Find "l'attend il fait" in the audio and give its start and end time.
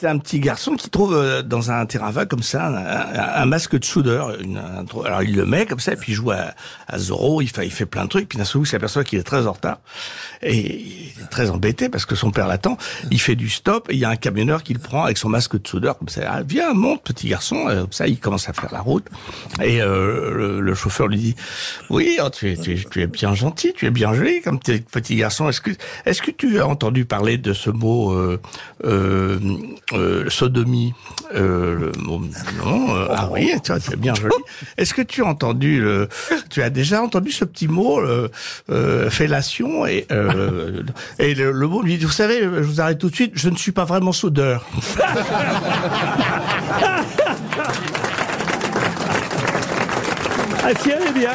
12.46-13.34